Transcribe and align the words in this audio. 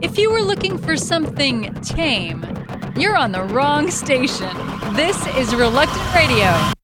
If 0.00 0.16
you 0.16 0.30
were 0.30 0.42
looking 0.42 0.78
for 0.78 0.96
something 0.96 1.74
tame, 1.82 2.44
you're 2.96 3.16
on 3.16 3.32
the 3.32 3.42
wrong 3.42 3.90
station. 3.90 4.56
This 4.94 5.26
is 5.36 5.52
Reluctant 5.56 6.14
Radio. 6.14 6.77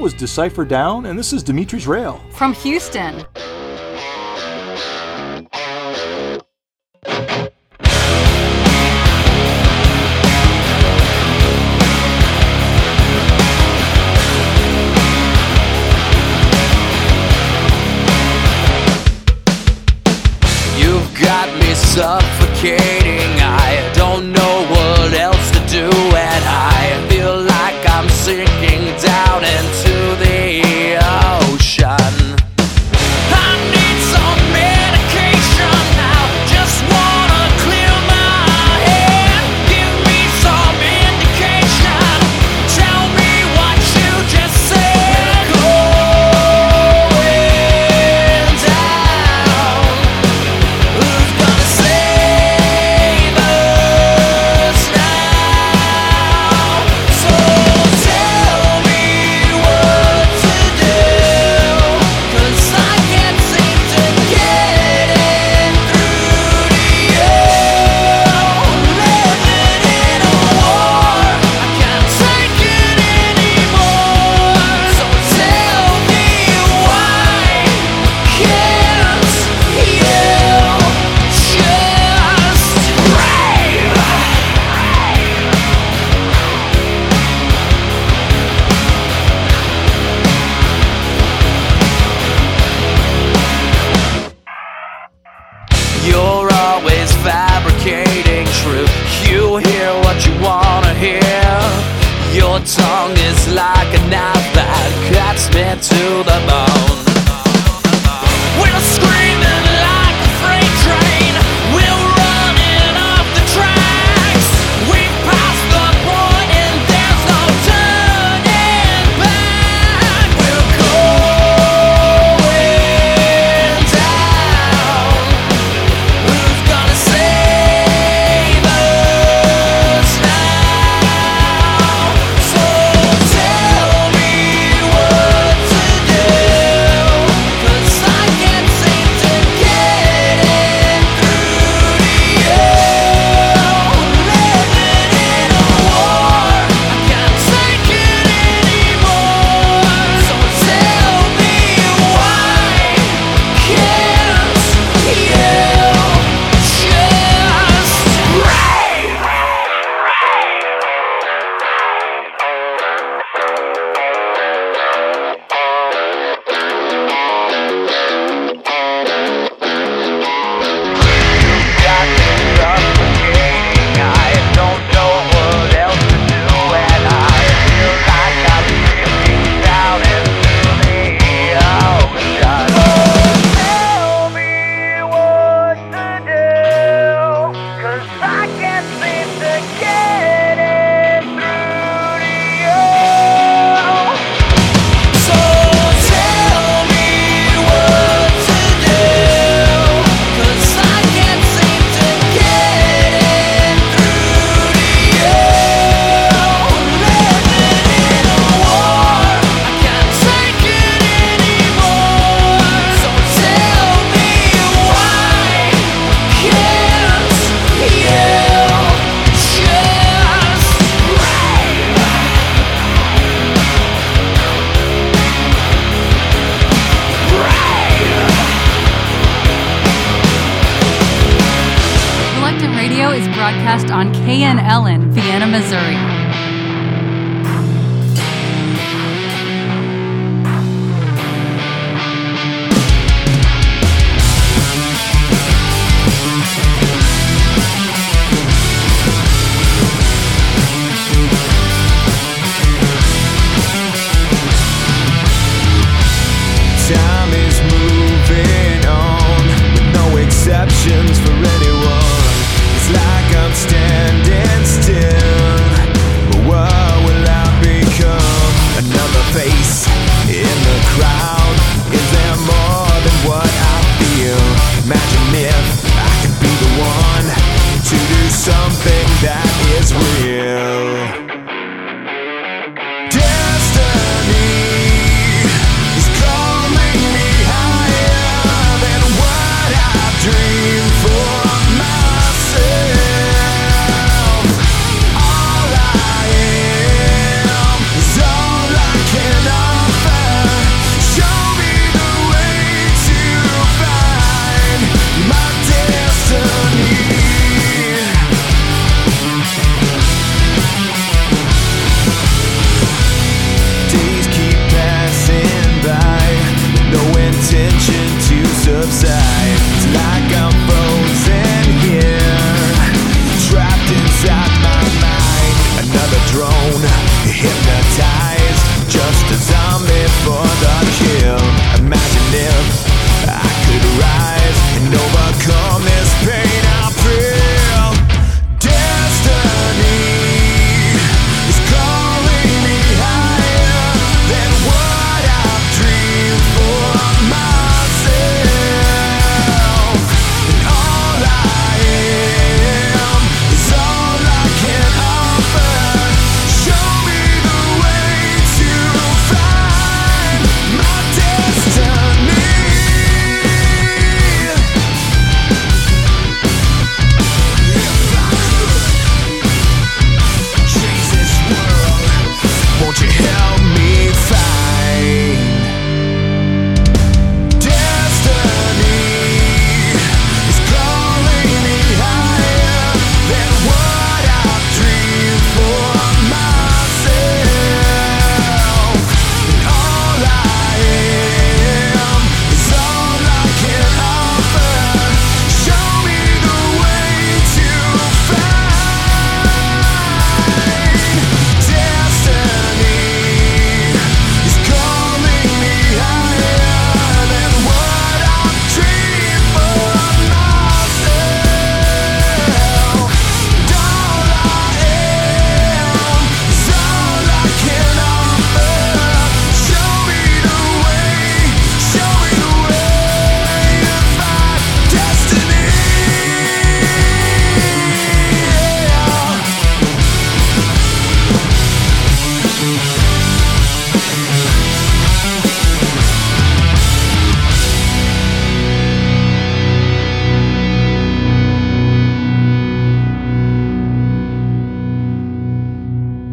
Decipher 0.00 0.64
Down, 0.64 1.06
and 1.06 1.18
this 1.18 1.32
is 1.32 1.42
Dimitri's 1.42 1.86
Rail. 1.86 2.20
From 2.32 2.54
Houston. 2.54 3.24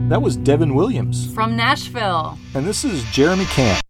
That 0.10 0.22
was 0.22 0.38
Devin 0.38 0.74
Williams. 0.74 1.34
From 1.34 1.58
Nashville. 1.58 2.38
And 2.56 2.66
this 2.66 2.86
is 2.86 3.04
Jeremy 3.12 3.44
Camp. 3.46 3.87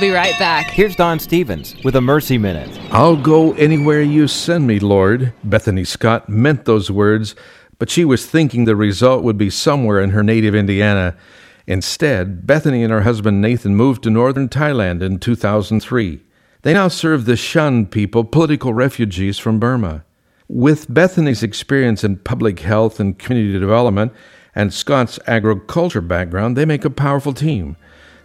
Be 0.00 0.10
right 0.10 0.38
back. 0.38 0.70
Here's 0.70 0.96
Don 0.96 1.18
Stevens 1.18 1.76
with 1.84 1.94
a 1.94 2.00
Mercy 2.00 2.38
Minute. 2.38 2.80
I'll 2.90 3.18
go 3.18 3.52
anywhere 3.52 4.00
you 4.00 4.28
send 4.28 4.66
me, 4.66 4.78
Lord. 4.78 5.34
Bethany 5.44 5.84
Scott 5.84 6.26
meant 6.26 6.64
those 6.64 6.90
words, 6.90 7.34
but 7.78 7.90
she 7.90 8.06
was 8.06 8.24
thinking 8.24 8.64
the 8.64 8.74
result 8.74 9.22
would 9.22 9.36
be 9.36 9.50
somewhere 9.50 10.00
in 10.00 10.10
her 10.10 10.22
native 10.22 10.54
Indiana. 10.54 11.18
Instead, 11.66 12.46
Bethany 12.46 12.82
and 12.82 12.90
her 12.90 13.02
husband 13.02 13.42
Nathan 13.42 13.76
moved 13.76 14.02
to 14.04 14.10
northern 14.10 14.48
Thailand 14.48 15.02
in 15.02 15.18
2003. 15.18 16.22
They 16.62 16.72
now 16.72 16.88
serve 16.88 17.26
the 17.26 17.36
Shan 17.36 17.84
people, 17.84 18.24
political 18.24 18.72
refugees 18.72 19.38
from 19.38 19.60
Burma. 19.60 20.06
With 20.48 20.92
Bethany's 20.92 21.42
experience 21.42 22.02
in 22.02 22.16
public 22.16 22.60
health 22.60 23.00
and 23.00 23.18
community 23.18 23.60
development 23.60 24.14
and 24.54 24.72
Scott's 24.72 25.18
agriculture 25.26 26.00
background, 26.00 26.56
they 26.56 26.64
make 26.64 26.86
a 26.86 26.90
powerful 26.90 27.34
team. 27.34 27.76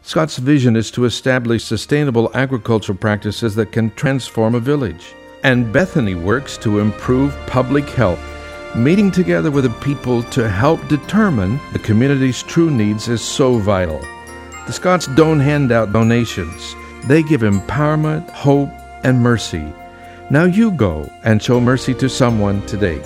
Scott's 0.05 0.37
vision 0.37 0.75
is 0.75 0.91
to 0.91 1.05
establish 1.05 1.63
sustainable 1.63 2.29
agricultural 2.35 2.95
practices 2.95 3.55
that 3.55 3.71
can 3.71 3.89
transform 3.95 4.53
a 4.53 4.59
village. 4.59 5.15
And 5.41 5.73
Bethany 5.73 6.13
works 6.13 6.57
to 6.59 6.77
improve 6.77 7.35
public 7.47 7.89
health. 7.89 8.19
Meeting 8.75 9.09
together 9.09 9.49
with 9.49 9.63
the 9.63 9.71
people 9.81 10.21
to 10.25 10.47
help 10.47 10.87
determine 10.89 11.59
the 11.73 11.79
community's 11.79 12.43
true 12.43 12.69
needs 12.69 13.07
is 13.07 13.23
so 13.23 13.57
vital. 13.57 13.99
The 14.67 14.73
Scots 14.73 15.07
don't 15.07 15.39
hand 15.39 15.71
out 15.71 15.91
donations, 15.91 16.75
they 17.07 17.23
give 17.23 17.41
empowerment, 17.41 18.29
hope, 18.29 18.69
and 19.03 19.19
mercy. 19.19 19.73
Now 20.29 20.43
you 20.43 20.69
go 20.69 21.11
and 21.23 21.41
show 21.41 21.59
mercy 21.59 21.95
to 21.95 22.09
someone 22.09 22.63
today. 22.67 22.99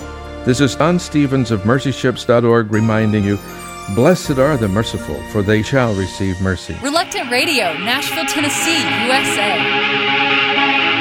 This 0.44 0.60
is 0.60 0.76
Don 0.76 0.98
Stevens 0.98 1.50
of 1.50 1.62
mercyships.org 1.62 2.70
reminding 2.70 3.24
you 3.24 3.38
Blessed 3.94 4.38
are 4.38 4.56
the 4.56 4.68
merciful, 4.68 5.20
for 5.30 5.42
they 5.42 5.62
shall 5.62 5.92
receive 5.94 6.40
mercy. 6.40 6.76
Reluctant 6.80 7.28
Radio, 7.28 7.76
Nashville, 7.78 8.24
Tennessee, 8.26 8.78
USA. 9.06 10.99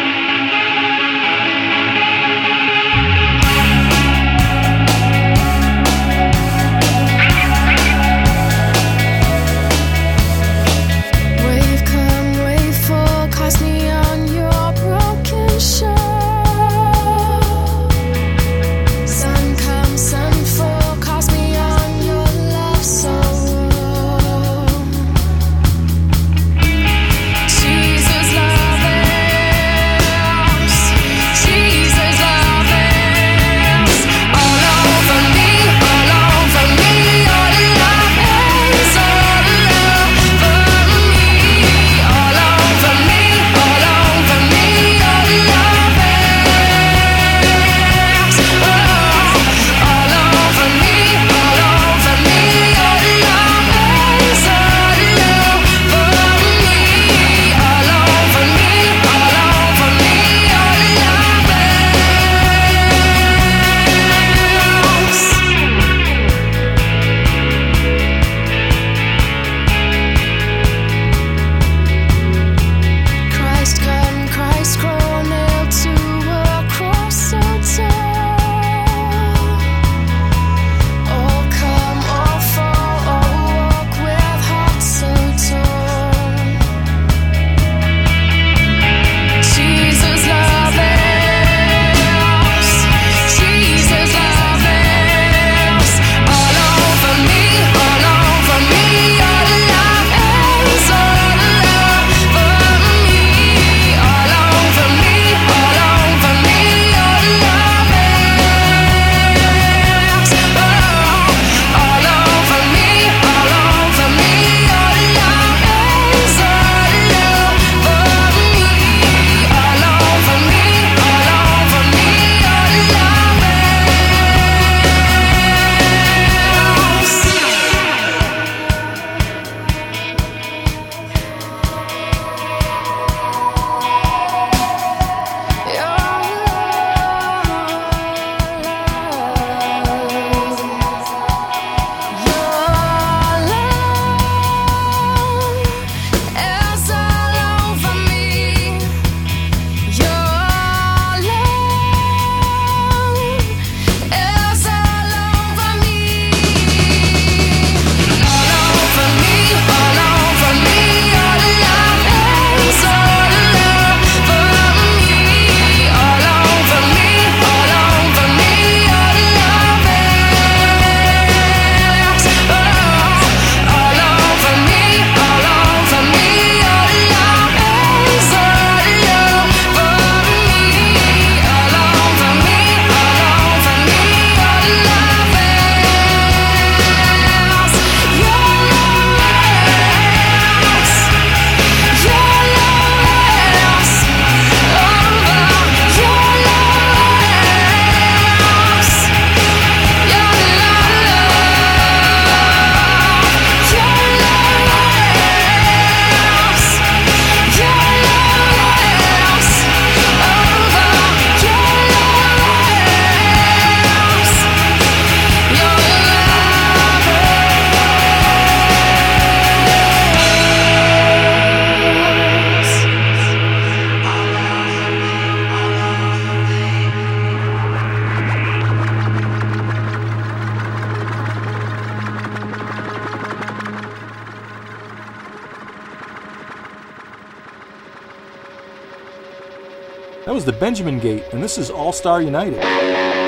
Benjamin 240.59 240.99
Gate, 240.99 241.23
and 241.31 241.41
this 241.41 241.57
is 241.57 241.69
All 241.69 241.93
Star 241.93 242.21
United. 242.21 243.18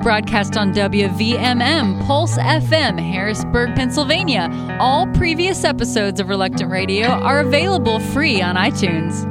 broadcast 0.00 0.56
on 0.56 0.72
WVMM, 0.72 2.06
Pulse 2.06 2.38
FM, 2.38 2.98
Harrisburg, 2.98 3.74
Pennsylvania. 3.74 4.48
All 4.80 5.06
previous 5.08 5.64
episodes 5.64 6.20
of 6.20 6.28
Reluctant 6.28 6.70
Radio 6.70 7.08
are 7.08 7.40
available 7.40 8.00
free 8.00 8.40
on 8.40 8.56
iTunes. 8.56 9.29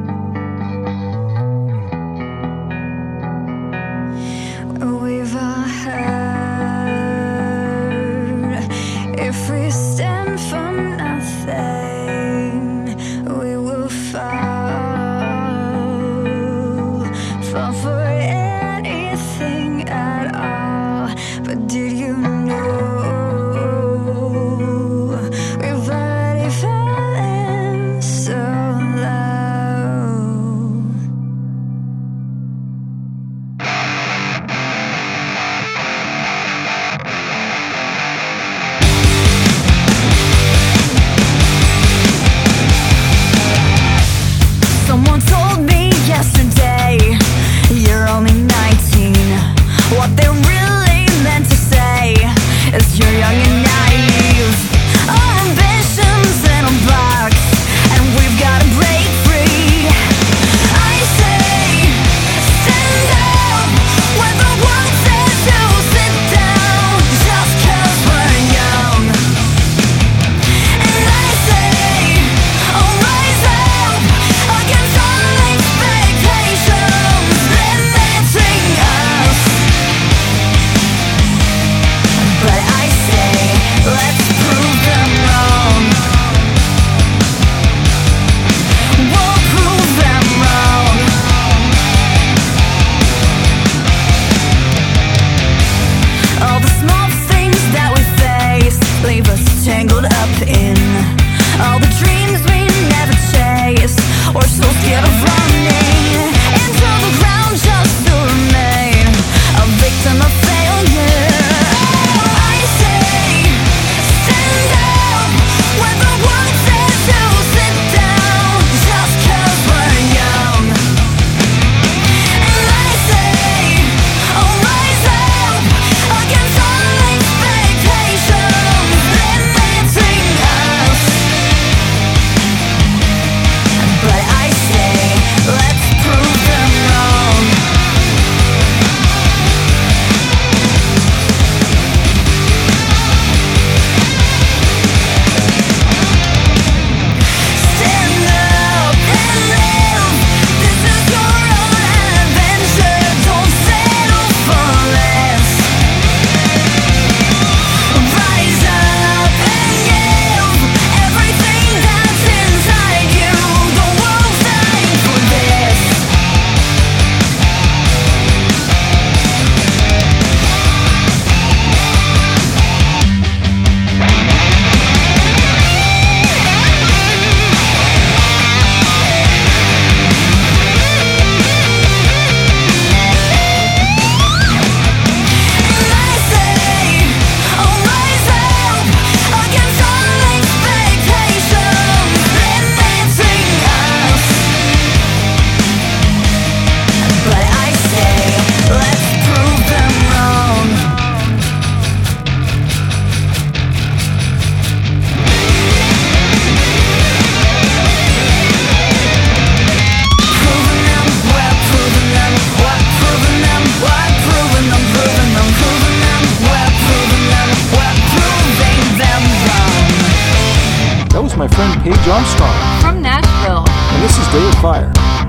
friend 221.60 221.84
Paige 221.84 222.08
Armstrong. 222.08 222.56
From 222.80 223.02
Nashville. 223.02 223.66
And 223.68 224.02
this 224.02 224.18
is 224.18 224.26
Day 224.32 224.48
of 224.48 224.56
Fire. 224.62 225.29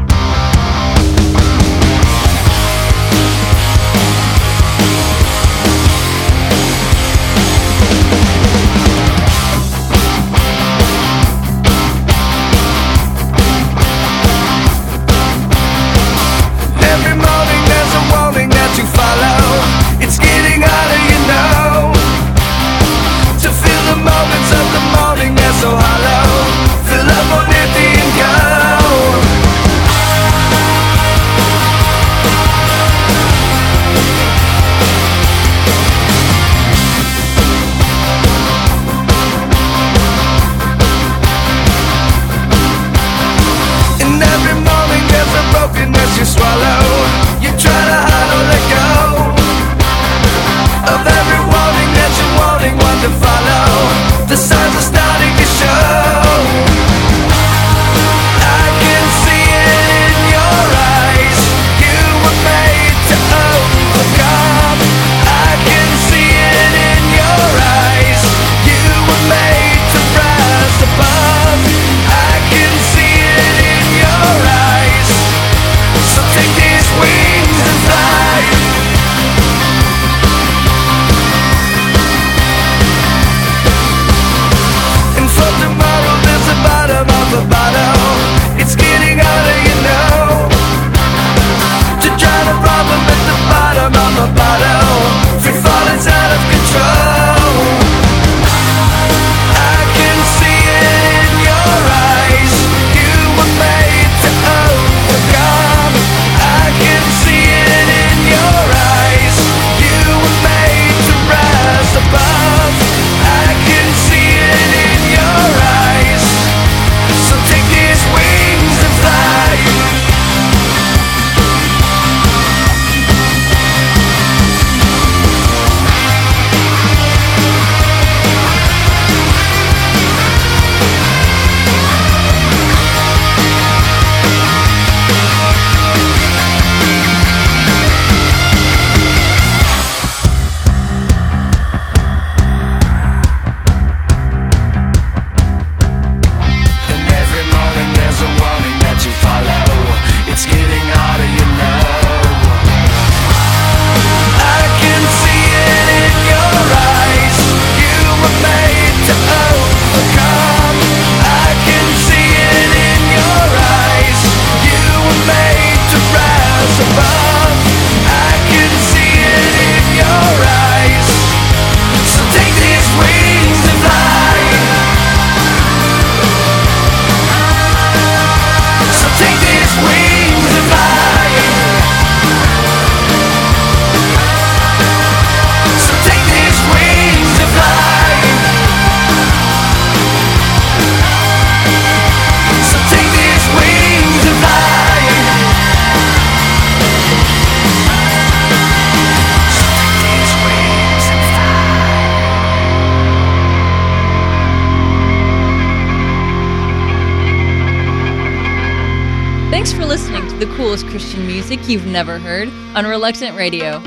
You've 211.71 211.87
never 211.87 212.19
heard 212.19 212.49
on 212.75 212.85
Reluctant 212.85 213.37
Radio. 213.37 213.81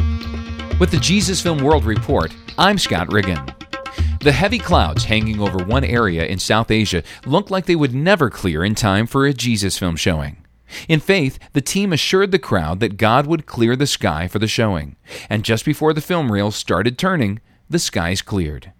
With 0.79 0.89
the 0.89 0.99
Jesus 1.01 1.41
Film 1.41 1.57
World 1.57 1.83
Report, 1.83 2.33
I'm 2.57 2.77
Scott 2.77 3.11
Riggin. 3.11 3.43
The 4.21 4.31
heavy 4.31 4.57
clouds 4.57 5.03
hanging 5.03 5.41
over 5.41 5.65
one 5.65 5.83
area 5.83 6.25
in 6.25 6.39
South 6.39 6.71
Asia 6.71 7.03
looked 7.25 7.51
like 7.51 7.65
they 7.65 7.75
would 7.75 7.93
never 7.93 8.29
clear 8.29 8.63
in 8.63 8.73
time 8.73 9.05
for 9.05 9.25
a 9.25 9.33
Jesus 9.33 9.77
film 9.77 9.97
showing. 9.97 10.37
In 10.87 11.01
faith, 11.01 11.37
the 11.51 11.59
team 11.59 11.91
assured 11.91 12.31
the 12.31 12.39
crowd 12.39 12.79
that 12.79 12.95
God 12.95 13.27
would 13.27 13.45
clear 13.45 13.75
the 13.75 13.85
sky 13.85 14.29
for 14.29 14.39
the 14.39 14.47
showing, 14.47 14.95
and 15.29 15.43
just 15.43 15.65
before 15.65 15.91
the 15.91 15.99
film 15.99 16.31
reels 16.31 16.55
started 16.55 16.97
turning, 16.97 17.41
the 17.69 17.79
skies 17.79 18.21
cleared. 18.21 18.71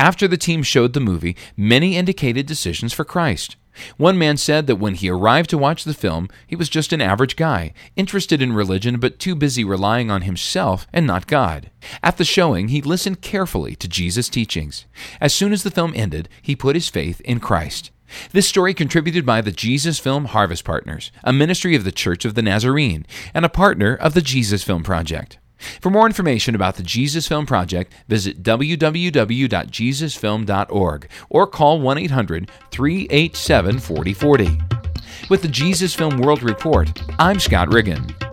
After 0.00 0.26
the 0.26 0.36
team 0.36 0.64
showed 0.64 0.94
the 0.94 1.00
movie, 1.00 1.36
many 1.56 1.96
indicated 1.96 2.46
decisions 2.46 2.92
for 2.92 3.04
Christ. 3.04 3.54
One 3.96 4.18
man 4.18 4.36
said 4.36 4.66
that 4.66 4.76
when 4.76 4.94
he 4.94 5.08
arrived 5.08 5.50
to 5.50 5.58
watch 5.58 5.84
the 5.84 5.94
film, 5.94 6.28
he 6.46 6.56
was 6.56 6.68
just 6.68 6.92
an 6.92 7.00
average 7.00 7.36
guy, 7.36 7.72
interested 7.96 8.42
in 8.42 8.52
religion 8.52 8.98
but 8.98 9.18
too 9.18 9.34
busy 9.34 9.64
relying 9.64 10.10
on 10.10 10.22
himself 10.22 10.86
and 10.92 11.06
not 11.06 11.26
God. 11.26 11.70
At 12.02 12.16
the 12.16 12.24
showing, 12.24 12.68
he 12.68 12.82
listened 12.82 13.20
carefully 13.20 13.74
to 13.76 13.88
Jesus' 13.88 14.28
teachings. 14.28 14.86
As 15.20 15.34
soon 15.34 15.52
as 15.52 15.62
the 15.62 15.70
film 15.70 15.92
ended, 15.94 16.28
he 16.42 16.56
put 16.56 16.76
his 16.76 16.88
faith 16.88 17.20
in 17.22 17.40
Christ. 17.40 17.90
This 18.32 18.48
story 18.48 18.74
contributed 18.74 19.26
by 19.26 19.40
the 19.40 19.52
Jesus 19.52 19.98
Film 19.98 20.26
Harvest 20.26 20.64
Partners, 20.64 21.12
a 21.22 21.32
ministry 21.32 21.74
of 21.74 21.84
the 21.84 21.92
Church 21.92 22.24
of 22.24 22.34
the 22.34 22.42
Nazarene, 22.42 23.06
and 23.34 23.44
a 23.44 23.50
partner 23.50 23.94
of 23.94 24.14
the 24.14 24.22
Jesus 24.22 24.64
Film 24.64 24.82
Project. 24.82 25.38
For 25.80 25.90
more 25.90 26.06
information 26.06 26.54
about 26.54 26.76
the 26.76 26.82
Jesus 26.82 27.26
Film 27.26 27.46
Project, 27.46 27.92
visit 28.06 28.42
www.jesusfilm.org 28.42 31.08
or 31.28 31.46
call 31.46 31.80
1 31.80 31.98
800 31.98 32.50
387 32.70 33.78
4040. 33.78 34.58
With 35.28 35.42
the 35.42 35.48
Jesus 35.48 35.94
Film 35.94 36.16
World 36.18 36.42
Report, 36.42 36.90
I'm 37.18 37.38
Scott 37.40 37.72
Riggin. 37.72 38.27